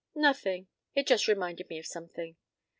[0.15, 0.65] p> "Nothing.
[0.95, 2.35] It just reminded me of something."